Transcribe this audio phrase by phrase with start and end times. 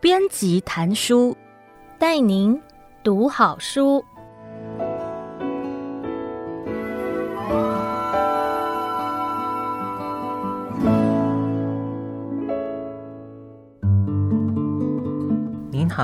[0.00, 1.36] 编辑谈书，
[1.98, 2.60] 带您
[3.02, 4.04] 读好书。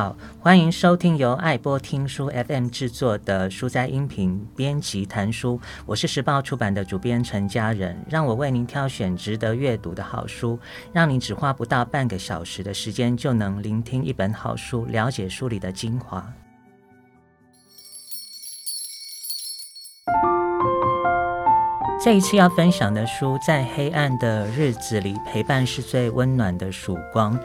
[0.02, 10.58] 好，欢迎收听由爱播听书 FM 制作的书斋音频编辑谈书，我是时报出版的主编陈嘉壬，让我为您挑选值得阅读的好书，
[10.92, 16.26] 让您只花不到半个小时的时间就能聆听一本好书，了解书里的精华。
[22.04, 27.38] 这一次要分享的书，在黑暗的日子里，陪伴是最温暖的曙光。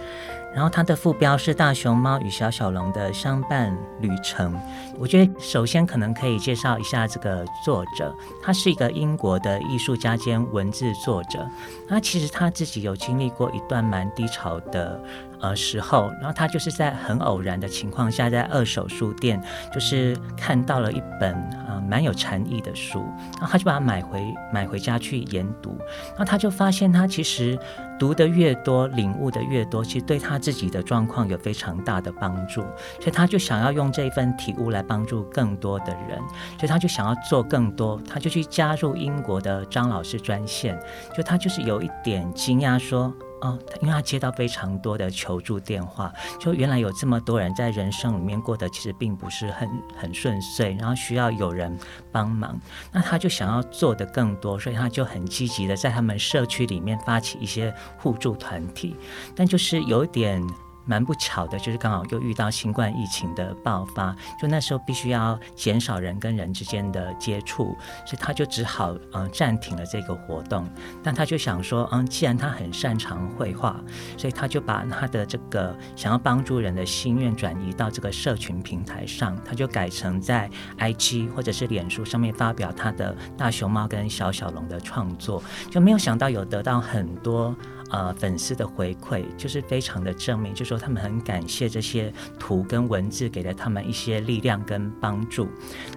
[0.58, 4.56] 然后它的副标是《大熊猫与小小龙的相伴旅程》。
[4.98, 8.12] 我觉得首先可能可以介绍一下这个作者，
[8.42, 11.48] 他是一个英国的艺术家兼文字作者。
[11.88, 15.00] 他其实他自己有经历过一段蛮低潮的。
[15.40, 19.42] 呃，时候，然后他就是在很偶然的情况下，在二手书店，
[19.74, 21.34] 就是看到了一本
[21.68, 24.22] 呃蛮有禅意的书，然后他就把它买回
[24.52, 25.78] 买回家去研读，
[26.10, 27.58] 然后他就发现他其实
[28.00, 32.62] 读得越多，领悟得越多，其实对他自己的状况有非常大的帮助，
[33.00, 36.18] 所以他就想要用这一份体悟来帮助更多的人，
[36.58, 40.80] 所以他就想要做更多，他就去加入英国的张老师专线，
[41.16, 43.14] 就他就是有一点惊讶说。
[43.42, 51.78] 哦，因为他接到非常多的求助电话，就原来有这么多人在人生里面过得其实并不是很很顺遂，然后需要有人
[52.12, 52.60] 帮忙，
[52.92, 58.96] 那他就想要做的更多，所以他就很积极的在他们社区里面发起一些互助团体，
[59.36, 60.42] 但就是有一点。
[60.88, 70.68] 蛮不巧的，就是刚好又遇到新冠疫情的爆发，就那时候必须要减少人跟人之间的接触，所以他就只好嗯暂停了这个活动。
[71.04, 73.76] 但他就想说，嗯，既然他很擅长绘画，
[74.18, 87.56] 所以他就把他的这个想要帮助人的心愿转移到这个社群平台上，他就改成在 IG 或者是脸书上面发表他的大熊猫跟小小龙的创作，就没有想到有得到很多。
[87.90, 95.48] 呃，粉丝的回馈就是非常的正面，就说他们很感谢这些图跟文字给了他们一些力量跟帮助。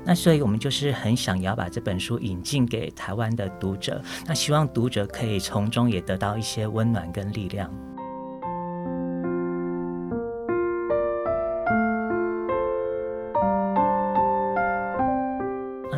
[0.05, 7.69] 那所以我们就是很想要把这本书引进给台湾的读者，那希望读者可以从中也得到一些温暖跟力量。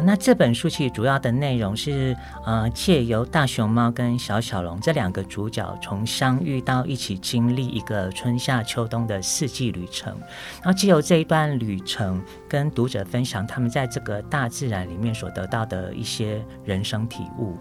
[0.05, 10.15] 那这本书其实主要的内容是，呃，借由大熊猫跟小小龙这两个主角从相遇到一起经历一个春夏秋冬的四季旅程，
[10.62, 17.57] 然后借由这一段旅程跟读者分享他们在这个大自然里面所得到的一些人生体悟。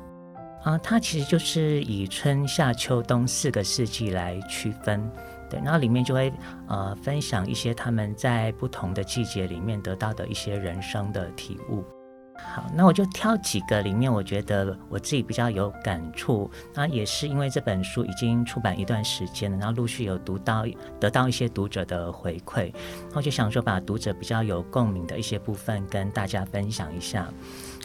[0.64, 5.12] 啊、它其实就是以春夏秋冬四个四季来区分，
[5.50, 6.32] 对，然后里面就会
[6.68, 11.84] 呃分享一些他们在不同的季节里面得到的一些人生的体悟。
[12.54, 16.52] 好，那我就挑几个里面，我觉得我自己比较有感触。
[16.74, 20.66] 那也是因为这本书已经出版一段时间了，然后陆续有读到，
[21.00, 27.32] 得到一些读者的回馈，然后就想说把读者比较有共鸣的一些部分跟大家分享一下。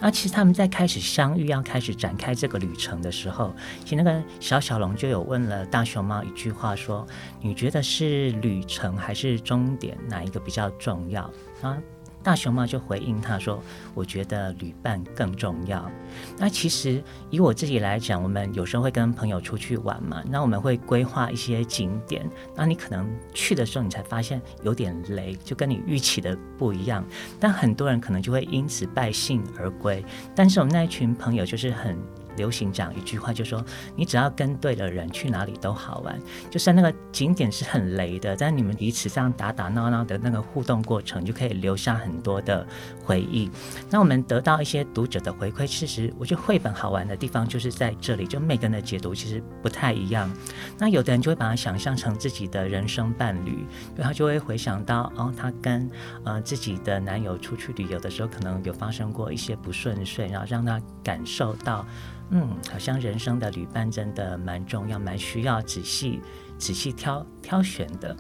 [0.01, 7.07] 啊，其实他们在开始相遇，要开始展开这个旅程的时候，其实那个小小龙就有问了大熊猫一句话，说
[7.41, 11.31] ：“你觉得是旅程还是终点，哪一个比较重要？”
[11.63, 11.79] 啊。
[12.27, 13.63] 大熊猫就回应他说
[13.95, 15.89] ：“我觉得旅伴更重要。
[16.37, 17.01] 那其实
[17.31, 22.29] 以我自己来讲，我们有时候会跟朋友出去玩嘛，那我们会规划一些景点。
[22.57, 27.05] 那你可能去的时候，你才发现有点雷，就跟你预期的不一样。
[27.39, 30.05] 但很多人可能就会因此败兴而归。
[30.35, 31.97] 但是我们那一群朋友就是很。”
[32.37, 33.65] 流行讲一句话，就说
[33.95, 36.19] 你只要跟对了人，去哪里都好玩。
[36.51, 42.67] 就算那个景点是很雷的，但你们彼此这样打打闹闹的那个互动过程，就可以留下很多的
[43.05, 43.51] 回忆。
[43.91, 50.31] 那我们得到一些读者的回馈，其实我觉得绘本好玩的地方就是在这里，就每个人的解读其实不太一样。
[50.79, 53.67] 那有的人就会把它想象成自己的人生伴侣，
[53.97, 55.91] 然后就会回想到哦，他跟
[56.25, 61.87] 呃自己的男友出去旅游的时候，可能有发生过一些不顺遂，然后让他感受到。
[62.31, 66.21] 嗯，好像人生的旅伴真的蛮重要，蛮需要仔细
[66.59, 68.17] 仔细挑挑选的。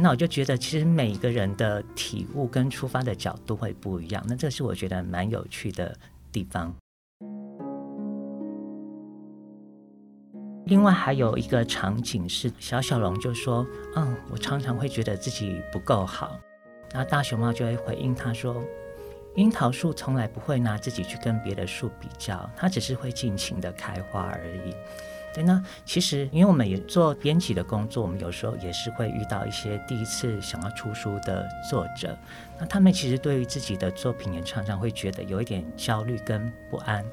[0.00, 4.24] 那我就觉得，其实每个人的体悟跟出发的角度会不一样。
[4.26, 5.96] 那这是我觉得蛮有趣的
[6.32, 6.74] 地方。
[10.66, 16.38] 另外还有一个场景是，小小龙就说：“嗯，我常常会觉得自己不够好。”
[16.92, 18.64] 然后大熊猫就会回应他说
[19.34, 24.74] ：“樱桃树从来不会拿自己去跟别的树比较，它只是会尽情的开花而已。
[25.34, 32.16] 对，那其实因为我们也做编辑的工作，我们有时候也是会遇到一些第一次想要出书的作者，
[32.56, 37.04] 那他们其实对于自己的作品也常常会觉得有一点焦虑跟不安。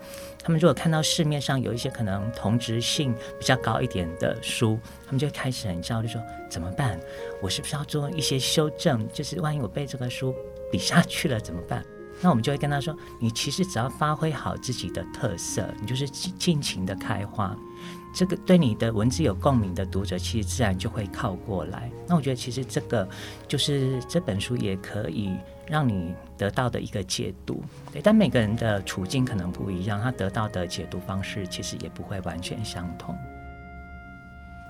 [0.44, 7.00] 他们如果看到市面上有一些可能同质性比较高一点的书，他们就开始很焦虑，说怎么办？
[7.42, 9.12] 我是不是要做一些修正？
[9.12, 10.36] 就是万一我被这个书
[10.72, 11.84] 比下去了怎么办？
[12.22, 17.56] 那我们就会跟他说：你其实只要发挥好自己的特色，你就是尽尽情的开花。
[18.14, 21.90] 这个对你的文字有共鸣的读者，其实自然就会靠过来。
[22.08, 23.08] 那我觉得，其实这个
[23.48, 25.32] 就是这本书也可以
[25.66, 27.64] 让你得到的一个解读。
[27.92, 33.18] 对，但每个人的处境可能不一样，他得到的解读方式其实也不会完全相同。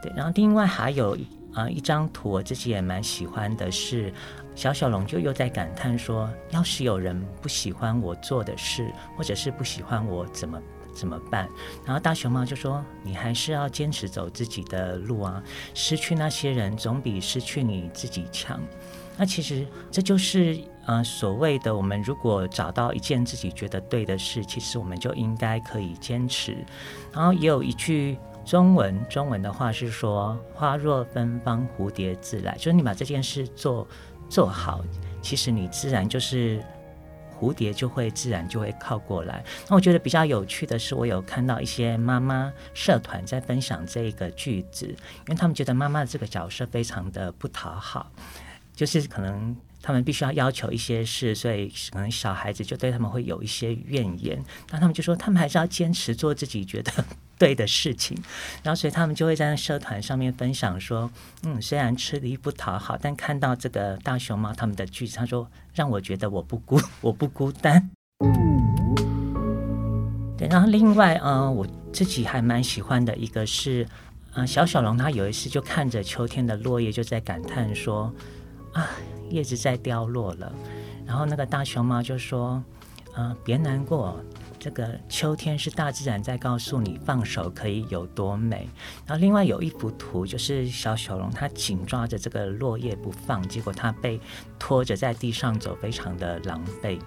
[0.03, 1.17] 对，然后另外还有
[1.53, 4.13] 啊一张图，我自己也蛮喜欢的是，
[4.55, 10.61] 小小龙就又在感叹说：要是有人不喜欢我做的事，或者是不喜欢我怎么。
[10.93, 11.47] 怎么办？
[11.85, 15.41] 然后大熊猫就说：“你还是要坚持走自己的路啊！
[15.73, 18.59] 失去那些人，总比失去你自己强。”
[19.15, 26.57] 那其实这就是呃所谓的，我们如果找到一件自己觉得对的事，其实我们就应该可以坚持。
[27.13, 28.17] 然后也有一句
[28.51, 33.87] 中文，中文的话是说：“花若芬芳，蝴蝶自来。”就是你把这件事做
[34.27, 34.83] 做好，
[35.21, 36.61] 其实你自然就是。
[37.39, 39.43] 蝴蝶就会自然就会靠过来。
[39.67, 48.11] 那我觉得比较有趣的是，我有看到一些妈妈社团在分享这个句子，因为他们觉得妈妈的这个角色非常的不讨好，
[48.75, 54.43] 就是可能他们必须要要求一些事，所以可能小孩子就对他们会有一些怨言。
[54.71, 56.91] 那他们就说，他们还是要坚持做自己觉得
[57.37, 58.17] 对的事情，
[58.63, 61.09] 然后所以他们就会在社团上面分享说，
[61.43, 67.89] 嗯，虽然吃力不讨好，但看到这个大熊猫他们的句子，他说让我觉得我不孤，我不孤单。
[70.37, 73.83] 对，然后另外，嗯、呃，我自己还蛮喜欢的一个是，
[74.33, 78.13] 嗯、呃，小小龙他有一次就看着秋天的落叶，就在感叹说，
[78.73, 78.89] 啊，
[79.29, 80.51] 叶子在凋落了。
[81.05, 82.63] 然后那个大熊猫就说，
[83.15, 84.19] 嗯、别难过。
[84.63, 88.69] 这个秋天是大自然在告诉你放手可以有多美。
[89.07, 94.21] 然后另外有一幅图，就是小小龙它紧抓着这个落叶不放，结果它被
[94.59, 96.99] 拖着在地上走，非常的狼狈。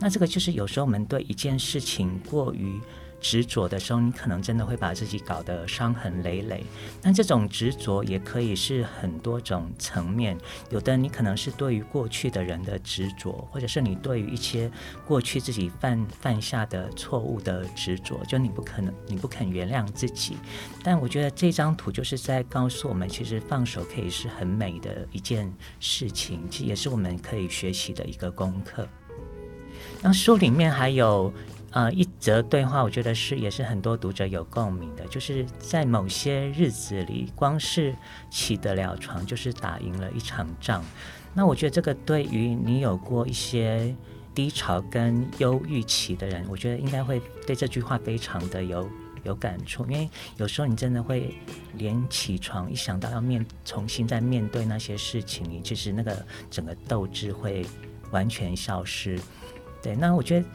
[0.00, 2.80] 那这个就是有时候我们对一件事情过于
[3.22, 6.64] 执着的时候，你可能真的会把自己搞得伤痕累累。
[7.00, 10.36] 但这种执着也可以是很多种层面，
[10.70, 14.70] 有的你可能是对于过去的人的执着，或者是你对于一些
[15.06, 20.36] 过去自己犯犯下的错误的执着，就你不可能，你不肯原谅自己。
[20.82, 28.86] 但我觉得这张图就是在告诉我们，其实放手可以是很美的一件事情，其实也是我们可以学习的一个功课。
[30.02, 31.32] 那书里面还有。
[31.72, 37.96] 呃，一则对话，我觉得是也是很多读者有共鸣的，就是在某些日子里，光是
[38.30, 40.84] 起得了床，就是打赢了一场仗。
[41.32, 43.96] 那我觉得这个对于你有过一些
[44.34, 48.86] 低潮跟忧郁期的人，我觉得应该会对这句话非常的有
[49.24, 51.34] 有感触，因为有时候你真的会
[51.78, 57.64] 连起床一想到要面重新再面对那些事情，你其实那个整个斗志会
[58.10, 59.18] 完全消失。
[59.82, 60.46] 对，那我觉得。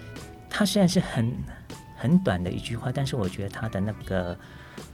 [0.49, 1.31] 它虽然是很
[1.95, 4.37] 很短的一句话，但是我觉得它的那个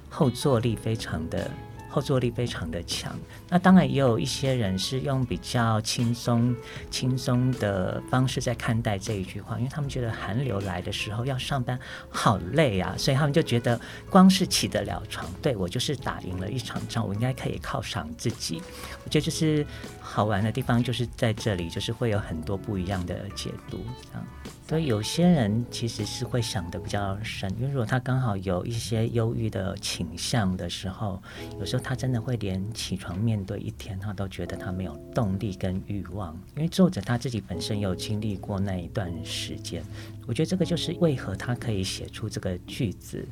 [0.09, 1.49] 后坐力非常的
[1.93, 3.15] 后坐力非常的强。
[3.47, 6.55] 那当然也有一些人是用比较轻松
[6.89, 18.59] 轻松的方式在看待这一句话，因为他们觉得寒流来的时候要上班好累啊，所以他们就觉得光是起得了床，对，我就是打赢了一场仗，我应该可以犒赏自己。
[19.05, 19.65] 我觉得就是
[20.01, 24.25] 好玩的地方就是在这里，就是会有很多不一样的解读，啊。
[24.65, 31.21] 所以有些人其实是会想得比较深，因为如果他刚好有一些忧郁的倾向的时候，
[31.59, 36.33] 有时候他真的会连起床面对一天，他都觉得他没有动力跟欲望。
[36.55, 39.83] 因为作者他自己本身有经历过那一段时间，
[40.25, 43.27] 我觉得这个就是为何他可以写出这个句子。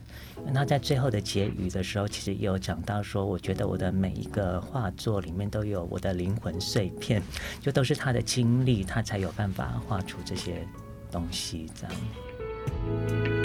[0.52, 7.24] 那在最后的结语的时候，其实也有讲到说，我觉得我的每一个画作里面都有我的灵魂碎片，
[7.62, 10.68] 就都是他的经历，他才有办法画出这些。
[11.12, 13.41] 东西这样，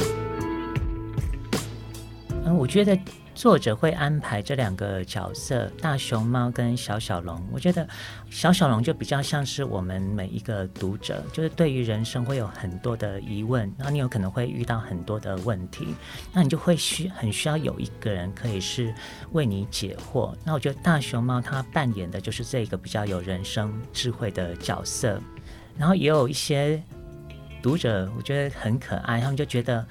[2.48, 2.96] 嗯，我觉得
[3.34, 7.44] 作者会安排这两个角色，大熊猫跟小小龙。
[7.50, 7.84] 我觉得
[8.30, 15.88] 小小龙就比较像是我们每一个读者，就是对于人生会有很多的疑问，然后你有可能会遇到很多的问题，
[16.32, 18.94] 那你就会需很需要有一个人可以是
[19.32, 20.32] 为你解惑。
[20.44, 25.20] 那我觉得大熊猫它扮演的就是这个比较有人生智慧的角色，
[25.76, 26.80] 然后也有一些。
[27.62, 29.84] 读者我觉得很可爱，他们就觉得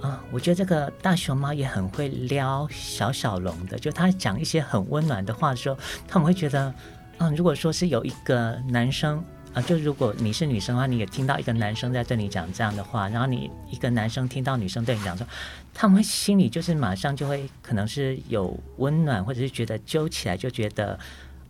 [0.00, 5.78] 啊，我觉得这个大熊猫也很会撩小小龙的，就他讲一些很温暖的话的时候，
[6.08, 6.74] 他们会觉得，
[7.18, 9.22] 啊，如果说是有一个男生。
[9.52, 15.26] 啊，就如果你是女生的话，你也听到一个男生在对你讲这样的话，然后你一个男生听到女生对你讲说，
[15.74, 20.96] 他们心里就是马上就会可能是有温暖，或者是觉得揪起来，就觉得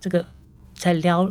[0.01, 0.25] 这个
[0.73, 1.31] 在撩，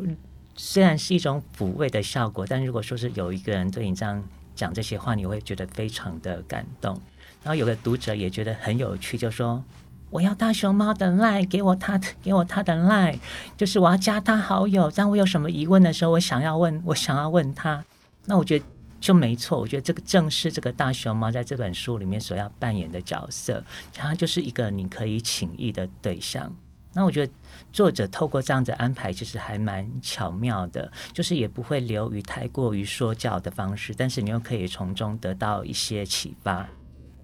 [0.56, 4.24] 虽然是一种抚慰的效果，但如果说是有一个人对你这样
[4.60, 6.94] 讲这些话，你会觉得非常的感动。
[7.42, 9.64] 然后有个读者也觉得很有趣，就说。
[10.12, 13.20] 我要大熊猫的 line，给我他的，给我他的 line，
[13.56, 14.90] 就是我要加他好友。
[14.90, 17.86] 当我有什么疑问的时候，我想要问，我想要问他。
[18.26, 18.66] 那我觉得
[19.00, 23.64] 就没错，我觉得这个正是这个大熊猫在这本书里面所要扮演的角色，
[23.94, 26.52] 它就是一个你可以请益的对象。
[26.94, 27.32] 那我觉得
[27.72, 36.68] 作者透过这样子安排，其实还蛮巧妙的，就是也不会流于太过于说教的方式，但是你又可以从中得到一些启发，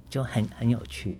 [0.07, 1.19] 就很很有趣。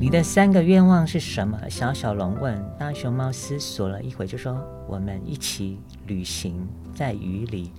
[0.00, 1.58] 你的三个愿望是什么？
[1.68, 2.56] 小小龙问。
[2.78, 4.56] 大熊猫思索了一会，就说
[4.86, 7.72] ：“我们一起旅行在雨里。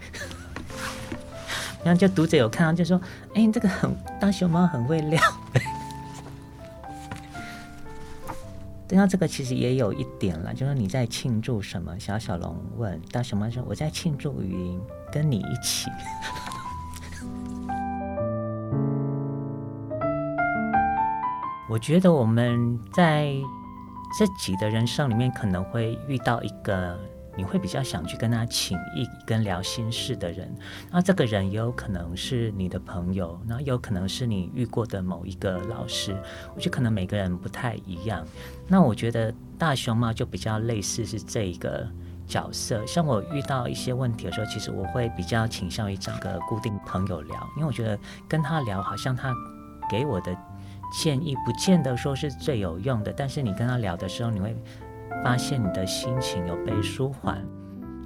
[1.81, 2.99] ”然后就读者有看到，就说
[3.35, 5.21] ：“哎，这个很大熊猫很会撩。”
[8.91, 11.97] 那这个其实也有一点了，就说你在庆祝什么？
[11.99, 12.99] 小小龙问。
[13.11, 14.81] 大熊猫说：“我在庆祝语音
[15.11, 15.89] 跟你一起。
[21.69, 23.31] ”我觉得我们在
[24.17, 26.99] 自己的人生里面可能会遇到一个
[27.39, 30.53] 你会比较想去跟他请益、跟聊心事的人，
[30.91, 36.13] 那这个人也有可能是你的朋友，那有可能是你遇过的某一个老师。
[36.53, 38.27] 我觉得可能每个人不太一样。
[38.67, 41.87] 那我觉得大熊猫就比较类似是这一个
[42.27, 42.85] 角色。
[42.85, 49.33] 像我遇到一些问题的时候，其实我会比较倾向于找个固定朋友聊，因为我觉得跟他聊，好像他
[49.89, 50.35] 给我的。
[50.91, 54.57] 建议不见得说是最有用的，但是你跟他聊的时候，你会
[55.23, 57.45] 发现你的心情有被舒缓，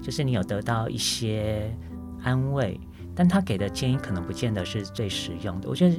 [0.01, 1.75] 就是你有得到一些
[2.23, 2.79] 安慰。
[3.15, 5.69] 但他给的建议可能不见得是最实用的。
[5.69, 5.95] 我觉得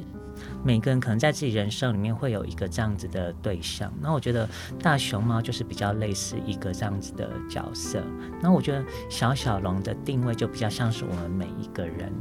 [0.65, 3.89] 每个人可能在自己人生里面会有一个这样子的对象。
[4.01, 4.45] 那我觉得
[4.83, 8.03] 大熊猫就是比较类似一个这样子的角色。
[8.41, 12.11] 那我觉得小小龙的定位就比较像是我们每一个人。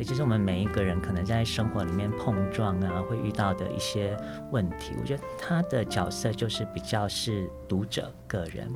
[0.00, 4.16] 也就是我们每一个人可能在生活里面碰撞啊，会遇到的一些
[4.50, 4.94] 问题。
[4.98, 8.66] 我觉得他的角色就是比较是读者个人。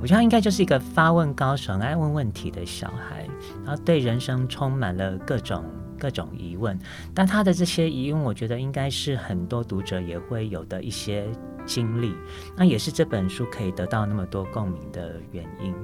[0.00, 3.26] 我觉得他应该就是一个发问高手，爱问问题的小孩，
[3.64, 5.64] 然后对人生充满了各种
[5.98, 6.78] 各种疑问。
[7.12, 11.26] 但他的这些疑问，我觉得应该是很多读者也会有的一些
[11.66, 12.14] 经历。
[12.56, 15.74] 那也是这本书可以得到那么多共鸣的原因。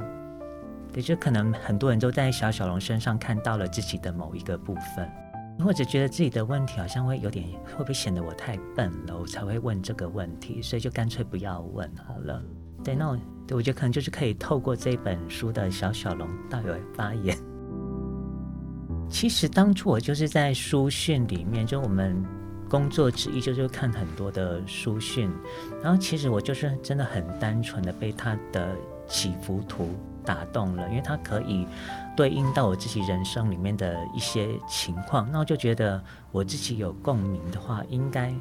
[0.95, 5.11] 也就可能很多人都在小小龙身上看到了自己的某一个部分，
[5.59, 12.43] 或者觉得自己的问题好像会有点，会不会显得我太笨了，我才会问这个问题，所以就干脆不要问好了。
[12.85, 13.19] 对，那我
[13.51, 17.37] 我觉得可能就是可以透过这本书的小小龙大有发言。
[19.09, 22.23] 其实当初我就是在书讯里面，就我们
[22.69, 25.31] 工作之一就是看很多的书讯，
[25.83, 29.89] 然后其实我就是真的很单纯的被他的起伏图
[30.25, 31.67] 打动了，因为它可以
[32.17, 36.03] 对应到我自己人生里面的一些情况，那我就觉得
[36.33, 38.33] 我自己有共鸣的话，应该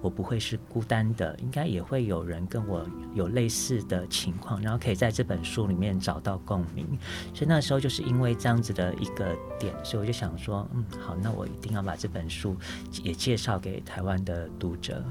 [0.00, 2.84] 我不会是孤单的，应该也会有人跟我
[3.14, 6.86] 有类似的情况，然后可以在这本书里面找到共鸣。
[7.32, 12.56] 所以那时候就是因为这样子的一个点，所以我就想说，嗯，好，那我一定要把这本书
[13.02, 15.04] 也介绍给台湾的读者。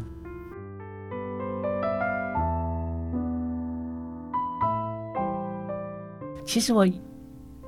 [6.46, 6.88] 其实我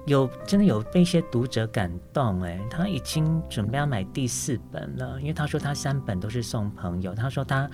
[0.05, 7.69] 有真的有被一些读者感动哎，他已经准备要买第四本了，因为他说他三本都是送朋友，他说他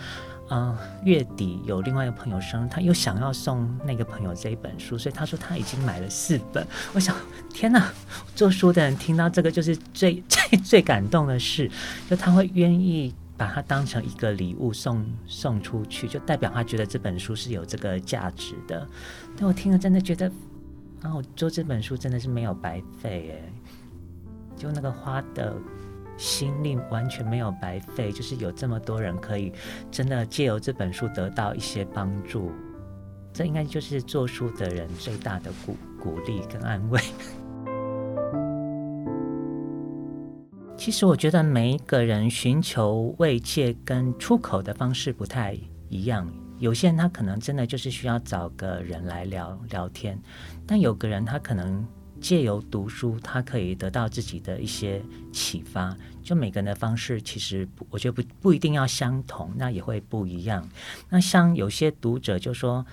[0.51, 6.65] 嗯、月底有另外一个朋友生日，他又想要送那个朋友这一本书，所以他说他已经买了四本。
[6.93, 7.15] 我想
[7.53, 7.91] 天哪，
[8.35, 11.69] 做书的人听到这个就是最 最最感动的事，
[12.09, 18.87] 就他会愿意把它当成一个礼物送送出去，就代表他觉得这本书是有这个价值的。
[19.37, 20.31] 但我听了真的觉得。
[21.01, 23.41] 然后做这本书真的是没有白费哎，
[24.55, 25.55] 就那个花的
[26.17, 29.53] 心力完全没有白费，就是有这么多人可以
[29.89, 32.51] 真的借由这本书得到一些帮助，
[33.31, 36.99] 这应该就是做书的人最大的鼓鼓励跟安慰。
[40.75, 45.57] 其实我觉得每一个人寻求慰藉跟出口的方式不太
[45.89, 46.29] 一样。
[46.59, 50.19] 有些人他可能真的就是需要找个人来聊聊天，
[50.67, 51.85] 但有个人他可能
[52.21, 55.01] 借由读书，他可以得到自己的一些
[55.31, 55.95] 启发。
[56.21, 60.67] 就每个人的方式，其实我觉得不不一定要相同，那也会不一样。
[61.09, 62.85] 那像有些读者就说，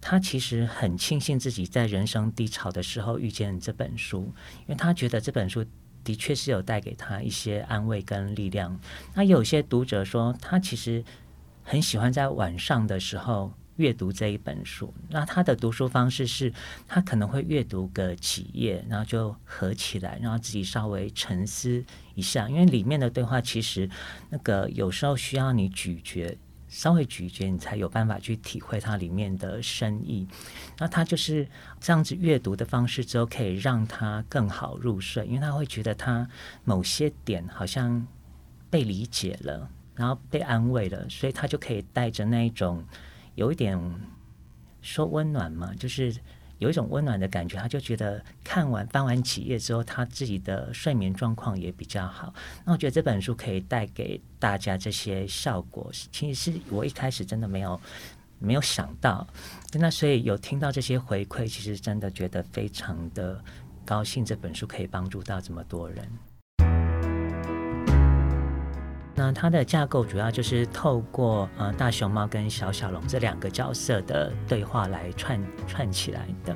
[0.00, 4.32] 他其实很庆幸自己在人生低潮的时候遇见这本书，
[4.62, 5.64] 因为他觉得这本书
[6.04, 8.78] 的确是有带给他一些安慰跟力量。
[9.14, 11.02] 那有些读者说，他其实
[11.66, 13.52] 很喜欢在晚上的时候。
[13.76, 16.50] 阅读这一本书，那他的读书方式是，
[16.88, 23.86] 他可能会阅读个几页，然后就合起来，然后自己稍微沉思一下，因为里面的对话其实
[24.30, 30.26] 那个有时候需要你咀嚼，稍微咀嚼，你才有办法去体会它里面的深意。
[30.78, 31.46] 那他就是
[31.78, 36.26] 这样子阅读的方式之后，可以让他更好入睡，因为他会觉得他
[36.64, 38.06] 某些点好像
[38.70, 42.84] 被理解了，然后被安慰了，所以他就可以带着那一种。
[43.34, 43.78] 有一点
[44.80, 46.16] 说温暖嘛，就是
[46.56, 47.58] 有一种温暖的感觉。
[47.58, 52.32] 他就觉得看完翻完几页之后，他自己的睡眠状况也比较好。
[52.64, 57.78] 那我觉得这本书可以带给大家这些效果，其实是我一开始真的没有
[58.38, 59.26] 没有想到。
[59.74, 63.38] 那所以有听到这些回馈，其实真的觉得非常的
[63.84, 66.10] 高兴，这本书可以帮助到这么多人。
[69.16, 76.54] 那它的架构主要就是透过呃大熊猫跟小小龙这两个角色的对话来串串起来的。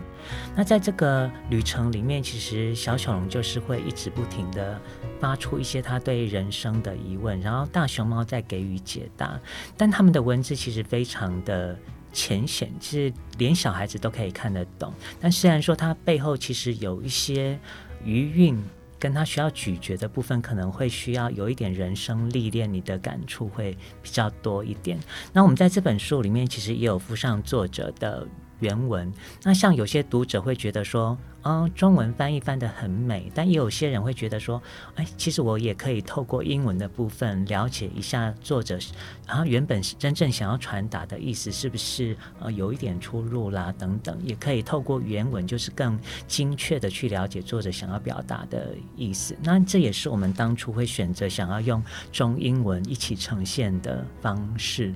[0.54, 4.78] 那在这个旅程里面，其实小小龙就是会一直不停地
[5.18, 9.40] 发出一些他对人生的疑问，然后大熊猫在给予解答。
[9.76, 11.74] 但他们的文字其实非常的
[12.12, 14.92] 浅显，其实连小孩子都可以看得懂。
[15.18, 17.58] 但虽然说它背后其实有一些
[18.04, 18.62] 余韵。
[19.00, 25.00] 跟他需要咀嚼的部分，可能会需要有一点人生历练，你的感触会比较多一点。
[25.32, 28.28] 那我们在这本书里面，其实也有附上作者的
[28.58, 29.10] 原文。
[29.42, 34.62] 那像有些读者会觉得说，嗯，中文翻译翻得很美，但也有些人会觉得说，
[34.94, 38.78] 哎，其实我也可以透过英文的部分了解一下作者，
[39.26, 49.34] 然后原本是真正想要传达的意思是不是呃有一点出入啦等等，也可以透过原文就是更精确的去了解作者想要表达的意思。
[49.42, 54.94] 那这也是我们当初会选择想要用中英文一起呈现的方式。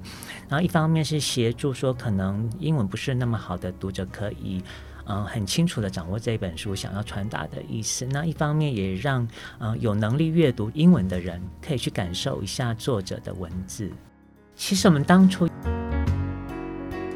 [0.49, 4.63] 然后一方面是协助说可能英文不是那么好的读者可以。
[5.07, 8.07] 嗯，很清楚的掌握这本书想要传达的意思。
[8.07, 9.27] 那一方面也让
[9.59, 13.91] 嗯有能力阅读英文的人可以去感受一下作者的文字。
[14.57, 15.49] 其实我们当初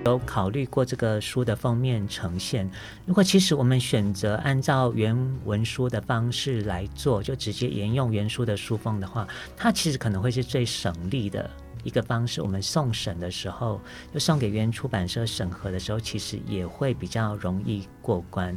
[0.04, 2.68] 有考虑过这个书的封面呈现。
[3.04, 11.50] 如果其实我们选择按照原文书的方式来做，就直接沿用原书的书封的话，它其实可能会是最省力的。
[11.84, 13.80] 一个方式，我们送审的时候，
[14.12, 18.56] 就送给原出版社审核的时候，其实也会比较容易过关。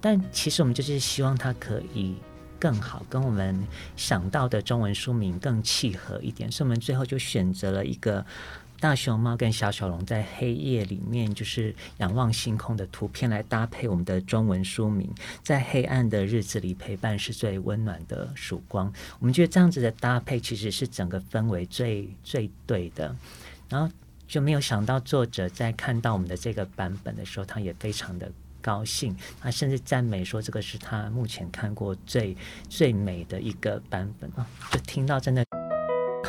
[0.00, 2.16] 但其实我们就是希望它可以
[2.58, 8.24] 更好，跟我们想到的中文书名更契合一点，所以我们最后就选择了一个。
[8.82, 15.08] 大熊猫跟小小龙在黑夜里面，就是仰望星空的图片来搭配我们的中文书名，
[15.40, 18.92] 在黑暗的日子里陪伴是最温暖的曙光。
[19.20, 23.14] 我们觉得这样子的搭配其实是整个氛围最最对的。
[23.68, 23.88] 然后
[24.26, 28.28] 就没有想到作者在看到我们的这个版本的时候，他也非常的
[28.60, 32.36] 高兴，他甚至赞美说这个是他目前看过最
[32.68, 34.44] 最美的一个版本啊！
[34.72, 35.61] 就听到真的。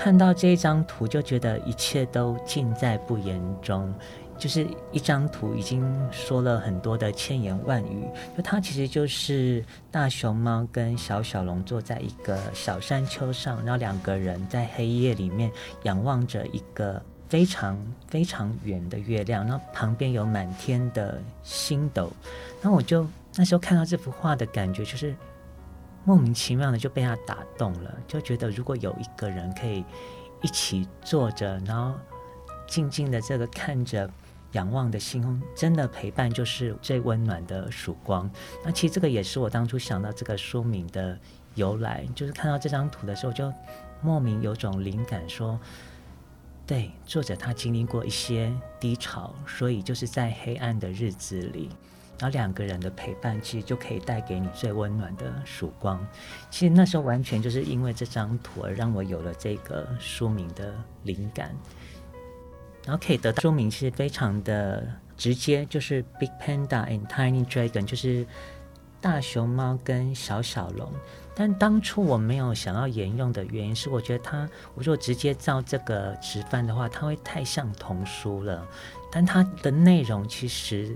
[0.03, 3.93] 看到这张图，就觉得一切都尽在不言中。
[4.37, 8.05] 就是一张图已经说了很多的千言万语。
[8.35, 15.49] 就它其实就是大熊猫跟小小龙坐在一个小山丘上，然后两个人在黑夜里面
[15.83, 22.11] 仰望着一个非常非常远的月亮，然后旁边有满天的星斗。
[22.61, 25.15] 然后我就那时候看到这幅画的感觉就是。
[26.05, 29.85] 莫名其妙的就被他打动了，就觉得如果有一个人可以
[30.41, 31.97] 一起坐着，然后
[32.67, 34.09] 静静的这个看着
[34.51, 38.29] 仰望的星空，真的陪伴就是最温暖的曙光。
[38.65, 41.17] 那其实这个也是我当初想到这个书名的
[41.55, 43.51] 由来，就是看到这张图的时候，就
[44.01, 45.59] 莫名有种灵感说，说
[46.67, 51.69] 对，作者他经历过一些低潮，所以就是在黑暗的日子里。
[52.19, 56.05] 然后两个人的陪伴，其实就可以带给你最温暖的曙光。
[56.49, 60.73] 其实那时候完全就是因为这张图而让我有了这个书名的
[61.03, 61.53] 灵感。
[62.85, 64.85] 然后可以得到书名是非常的
[65.17, 68.25] 直接，就是 Big Panda and Tiny Dragon，就是
[69.01, 70.91] 大熊猫跟小小龙。
[71.35, 78.65] 但当初我没有想要沿用的原因是，我觉得它，我如果直接照这个直翻的话，它会太像童书了。
[79.11, 80.95] 但它的内容其实。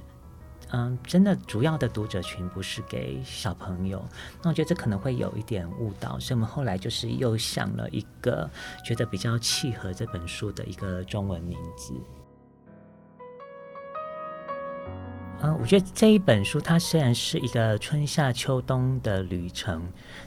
[0.72, 4.04] 嗯，真的主要的读者群不是给小朋友，
[4.44, 8.50] 那我觉得这可能会有一点误导，所以我们后来就是又想了一个
[8.86, 11.94] 觉得比较契合这本书的一个中文名字。
[15.42, 19.84] 嗯，我觉得这一本书它虽然是一个春夏秋冬的旅程，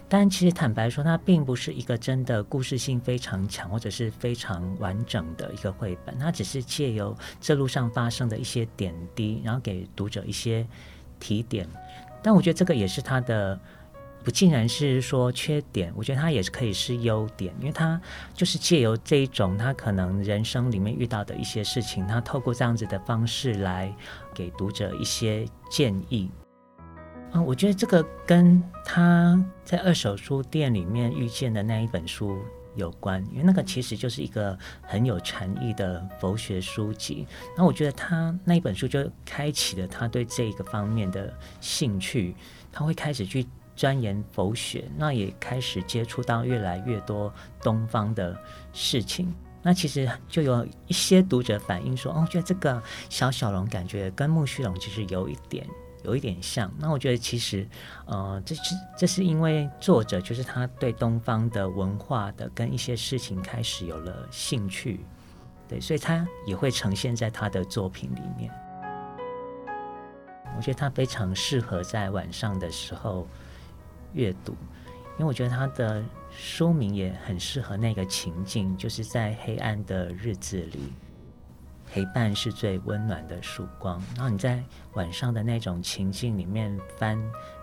[0.09, 6.17] 但其实坦白说，它并不是一个真的故事性非常强或者是非常完整的一个绘本。
[6.19, 10.67] 它只是借由这路上发生的一些点滴，然后给读者一些
[11.19, 11.69] 提点。
[12.23, 13.59] 但我觉得这个也是它的。
[14.23, 17.99] 不竟然是说缺点，我觉得他也是可以是优点，因为他
[18.35, 23.91] 就是借由这一种他可能人生里面遇到的一些事情，他透过这样子的方式来
[24.35, 26.31] 给读者一些建议。
[27.33, 32.43] 嗯，我觉得这个跟他在二手书店里面遇见的那一本书
[32.75, 37.27] 有关，因为那个其实就是一个很有禅意的佛学书籍。
[37.57, 42.35] 那我觉得他那一本书就开启了他对这一个方面的兴趣，
[42.71, 43.47] 他会开始去。
[43.81, 48.39] 钻研佛学，那也开始接触到越来越多东方的
[48.75, 49.35] 事情。
[49.63, 55.67] 那其实就有一些读者反映说：“哦，觉得这个小小龙感觉跟木须龙其实有一点
[56.05, 57.67] 有一点像。”那我觉得其实，
[58.05, 65.01] 呃，这是这是因为作者就是他对东方的文化的跟一些事情开始有了兴趣，
[65.67, 68.53] 对，所以他也会呈现在他的作品里面。
[70.55, 73.27] 我觉得他非常适合在晚上的时候。
[74.13, 74.53] 阅读，
[75.19, 80.93] 因为我觉得他的书名也很适合那个情境，就是在黑暗的日子里，
[81.87, 84.03] 陪伴是最温暖的曙光。
[84.15, 84.63] 然后你在
[84.95, 87.21] 晚上的那种情境里面翻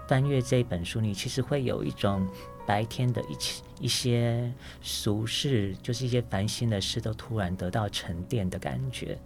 [0.07, 2.27] 翻阅这本书，你其实会有一种
[2.65, 9.17] 白天的一些一些俗事，就是一些烦心的事，都突然得到沉淀的感觉。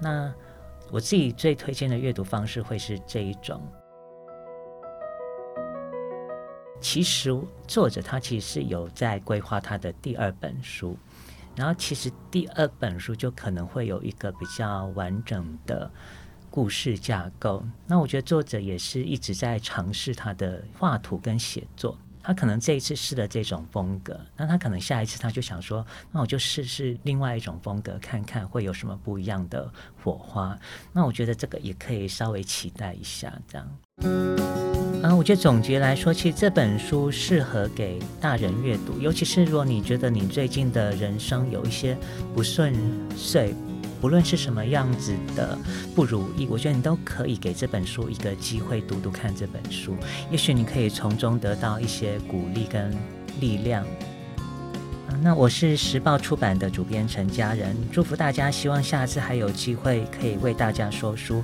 [0.00, 0.32] 那
[0.90, 3.60] 我自己最推荐的阅读方式会是这一种。
[6.80, 7.36] 其实
[7.66, 10.96] 作者他其实是有在规划他的第二本书，
[11.56, 15.90] 然后其实第二本书就可能会有一个比较完整的
[16.50, 17.62] 故事架构。
[17.86, 21.98] 那我觉得作者也是一直在尝试他的画图跟写作。
[22.20, 29.70] 他可能这一次试了这种风格，那他可能下一次他就想说，那我就试试另外一种风格，看看会有什么不一样的
[30.02, 30.58] 火花。
[30.92, 34.67] 那我觉得这个也可以稍微期待一下，这样。
[35.00, 41.96] 啊，我觉得总结来说，其实这本书适合给大人阅读，尤其是如果你觉得你最近的人生有一些
[42.34, 42.74] 不顺
[43.16, 43.54] 遂，
[44.00, 45.56] 不论是什么样子的
[45.94, 49.96] 不如意，我觉得你都可以给这本书一个机会读读看这本书，
[50.32, 52.92] 也许你可以从中得到一些鼓励跟
[53.40, 53.86] 力量。
[55.22, 61.42] 那我是时报出版的主编陈佳仁，祝福大家，希望下次还有机会可以为大家说书。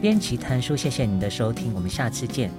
[0.00, 2.50] 编辑谈书，谢谢你的收听，我们下次见。